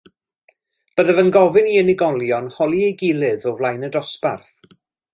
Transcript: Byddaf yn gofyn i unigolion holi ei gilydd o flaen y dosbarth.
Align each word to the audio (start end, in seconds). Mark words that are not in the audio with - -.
Byddaf 0.99 1.19
yn 1.23 1.29
gofyn 1.35 1.69
i 1.73 1.77
unigolion 1.83 2.51
holi 2.57 2.83
ei 2.89 2.99
gilydd 3.05 3.49
o 3.53 3.57
flaen 3.63 3.91
y 3.91 3.95
dosbarth. 3.99 4.53